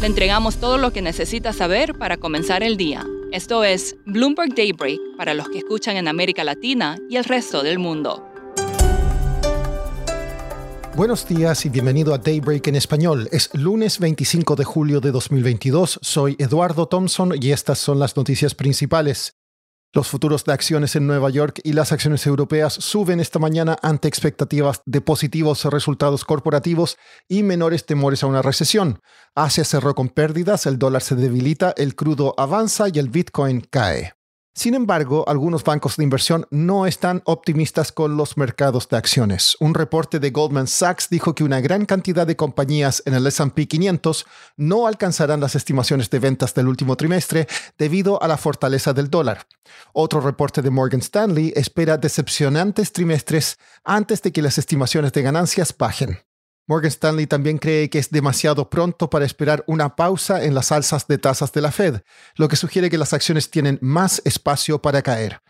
[0.00, 3.06] Le entregamos todo lo que necesita saber para comenzar el día.
[3.32, 7.78] Esto es Bloomberg Daybreak para los que escuchan en América Latina y el resto del
[7.78, 8.22] mundo.
[10.94, 13.28] Buenos días y bienvenido a Daybreak en español.
[13.32, 15.98] Es lunes 25 de julio de 2022.
[16.02, 19.34] Soy Eduardo Thompson y estas son las noticias principales.
[19.92, 24.08] Los futuros de acciones en Nueva York y las acciones europeas suben esta mañana ante
[24.08, 29.00] expectativas de positivos resultados corporativos y menores temores a una recesión.
[29.34, 34.15] Asia cerró con pérdidas, el dólar se debilita, el crudo avanza y el Bitcoin cae.
[34.56, 39.54] Sin embargo, algunos bancos de inversión no están optimistas con los mercados de acciones.
[39.60, 43.68] Un reporte de Goldman Sachs dijo que una gran cantidad de compañías en el SP
[43.68, 44.24] 500
[44.56, 49.46] no alcanzarán las estimaciones de ventas del último trimestre debido a la fortaleza del dólar.
[49.92, 55.76] Otro reporte de Morgan Stanley espera decepcionantes trimestres antes de que las estimaciones de ganancias
[55.76, 56.20] bajen.
[56.68, 61.06] Morgan Stanley también cree que es demasiado pronto para esperar una pausa en las alzas
[61.06, 62.00] de tasas de la Fed,
[62.34, 65.40] lo que sugiere que las acciones tienen más espacio para caer.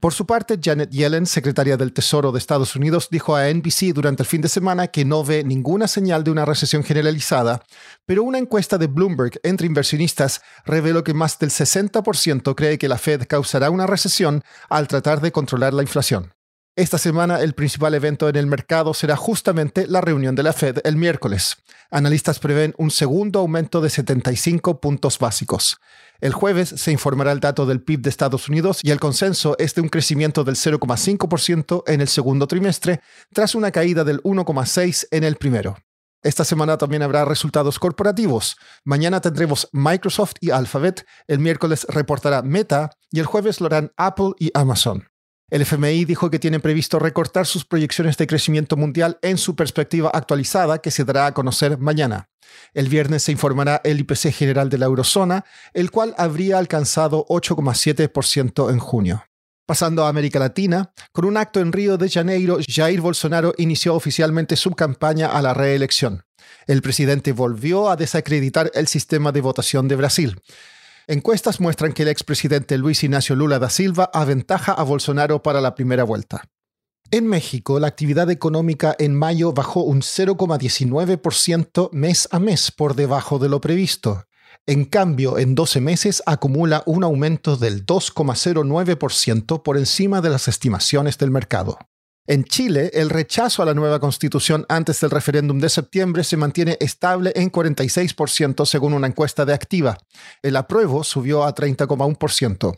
[0.00, 4.22] Por su parte, Janet Yellen, secretaria del Tesoro de Estados Unidos, dijo a NBC durante
[4.22, 7.62] el fin de semana que no ve ninguna señal de una recesión generalizada,
[8.04, 12.98] pero una encuesta de Bloomberg entre inversionistas reveló que más del 60% cree que la
[12.98, 16.32] Fed causará una recesión al tratar de controlar la inflación.
[16.76, 20.78] Esta semana el principal evento en el mercado será justamente la reunión de la Fed
[20.82, 21.56] el miércoles.
[21.88, 25.78] Analistas prevén un segundo aumento de 75 puntos básicos.
[26.20, 29.76] El jueves se informará el dato del PIB de Estados Unidos y el consenso es
[29.76, 33.00] de un crecimiento del 0,5% en el segundo trimestre,
[33.32, 35.76] tras una caída del 1,6% en el primero.
[36.24, 38.56] Esta semana también habrá resultados corporativos.
[38.82, 44.32] Mañana tendremos Microsoft y Alphabet, el miércoles reportará Meta y el jueves lo harán Apple
[44.40, 45.13] y Amazon.
[45.54, 50.10] El FMI dijo que tiene previsto recortar sus proyecciones de crecimiento mundial en su perspectiva
[50.12, 52.28] actualizada que se dará a conocer mañana.
[52.72, 58.68] El viernes se informará el IPC general de la eurozona, el cual habría alcanzado 8,7%
[58.68, 59.26] en junio.
[59.64, 64.56] Pasando a América Latina, con un acto en Río de Janeiro, Jair Bolsonaro inició oficialmente
[64.56, 66.24] su campaña a la reelección.
[66.66, 70.42] El presidente volvió a desacreditar el sistema de votación de Brasil.
[71.06, 75.74] Encuestas muestran que el expresidente Luis Ignacio Lula da Silva aventaja a Bolsonaro para la
[75.74, 76.44] primera vuelta.
[77.10, 83.38] En México, la actividad económica en mayo bajó un 0,19% mes a mes por debajo
[83.38, 84.24] de lo previsto.
[84.66, 91.18] En cambio, en 12 meses acumula un aumento del 2,09% por encima de las estimaciones
[91.18, 91.78] del mercado.
[92.26, 96.78] En Chile, el rechazo a la nueva constitución antes del referéndum de septiembre se mantiene
[96.80, 99.98] estable en 46% según una encuesta de Activa.
[100.40, 102.74] El apruebo subió a 30,1%.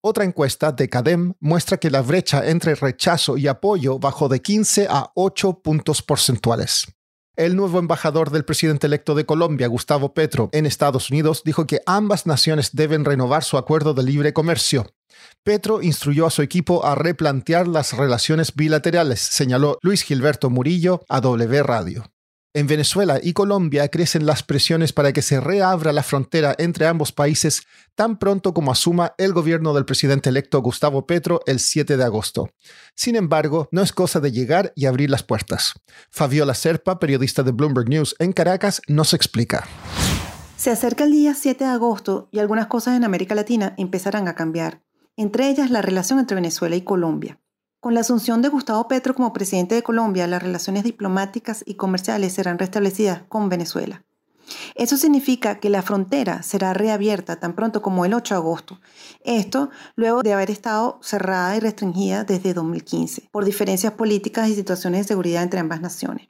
[0.00, 4.88] Otra encuesta de CADEM muestra que la brecha entre rechazo y apoyo bajó de 15
[4.90, 6.97] a 8 puntos porcentuales.
[7.38, 11.82] El nuevo embajador del presidente electo de Colombia, Gustavo Petro, en Estados Unidos, dijo que
[11.86, 14.86] ambas naciones deben renovar su acuerdo de libre comercio.
[15.44, 21.20] Petro instruyó a su equipo a replantear las relaciones bilaterales, señaló Luis Gilberto Murillo a
[21.20, 22.10] W Radio.
[22.54, 27.12] En Venezuela y Colombia crecen las presiones para que se reabra la frontera entre ambos
[27.12, 27.62] países
[27.94, 32.50] tan pronto como asuma el gobierno del presidente electo Gustavo Petro el 7 de agosto.
[32.94, 35.74] Sin embargo, no es cosa de llegar y abrir las puertas.
[36.10, 39.66] Fabiola Serpa, periodista de Bloomberg News en Caracas, nos explica.
[40.56, 44.34] Se acerca el día 7 de agosto y algunas cosas en América Latina empezarán a
[44.34, 44.82] cambiar
[45.18, 47.40] entre ellas la relación entre Venezuela y Colombia.
[47.80, 52.32] Con la asunción de Gustavo Petro como presidente de Colombia, las relaciones diplomáticas y comerciales
[52.32, 54.04] serán restablecidas con Venezuela.
[54.74, 58.80] Eso significa que la frontera será reabierta tan pronto como el 8 de agosto.
[59.22, 65.02] Esto luego de haber estado cerrada y restringida desde 2015 por diferencias políticas y situaciones
[65.02, 66.28] de seguridad entre ambas naciones.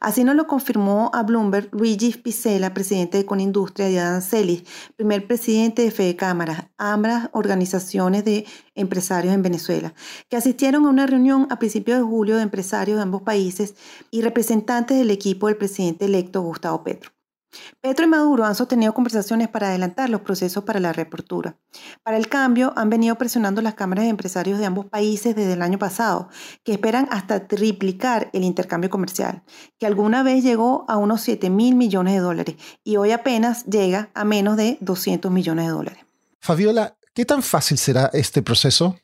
[0.00, 4.64] Así nos lo confirmó a Bloomberg Luigi Picella, presidente de Conindustria, y Adam Celis,
[4.96, 9.94] primer presidente de Fede Cámaras, ambas organizaciones de empresarios en Venezuela,
[10.28, 13.74] que asistieron a una reunión a principios de julio de empresarios de ambos países
[14.10, 17.13] y representantes del equipo del presidente electo Gustavo Petro.
[17.80, 21.56] Petro y Maduro han sostenido conversaciones para adelantar los procesos para la reapertura.
[22.02, 25.62] Para el cambio, han venido presionando las cámaras de empresarios de ambos países desde el
[25.62, 26.28] año pasado,
[26.62, 29.42] que esperan hasta triplicar el intercambio comercial,
[29.78, 34.10] que alguna vez llegó a unos 7 mil millones de dólares y hoy apenas llega
[34.14, 36.04] a menos de 200 millones de dólares.
[36.40, 38.96] Fabiola, ¿qué tan fácil será este proceso?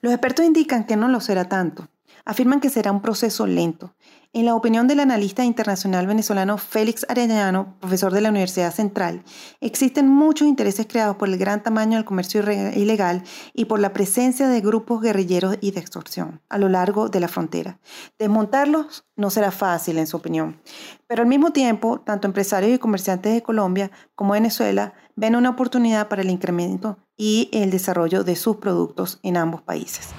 [0.00, 1.88] Los expertos indican que no lo será tanto.
[2.24, 3.94] Afirman que será un proceso lento.
[4.36, 9.24] En la opinión del analista internacional venezolano Félix Arellano, profesor de la Universidad Central,
[9.62, 12.42] existen muchos intereses creados por el gran tamaño del comercio
[12.74, 13.22] ilegal
[13.54, 17.28] y por la presencia de grupos guerrilleros y de extorsión a lo largo de la
[17.28, 17.78] frontera.
[18.18, 20.60] Desmontarlos no será fácil, en su opinión.
[21.06, 26.08] Pero al mismo tiempo, tanto empresarios y comerciantes de Colombia como Venezuela ven una oportunidad
[26.08, 30.10] para el incremento y el desarrollo de sus productos en ambos países.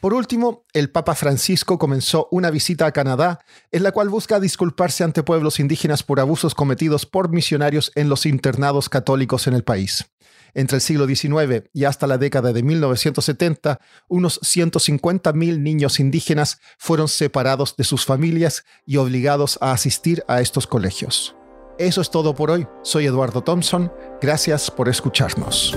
[0.00, 3.40] Por último, el Papa Francisco comenzó una visita a Canadá
[3.72, 8.26] en la cual busca disculparse ante pueblos indígenas por abusos cometidos por misionarios en los
[8.26, 10.06] internados católicos en el país.
[10.54, 13.78] Entre el siglo XIX y hasta la década de 1970,
[14.08, 20.66] unos 150.000 niños indígenas fueron separados de sus familias y obligados a asistir a estos
[20.66, 21.36] colegios.
[21.78, 22.66] Eso es todo por hoy.
[22.82, 23.92] Soy Eduardo Thompson.
[24.22, 25.76] Gracias por escucharnos.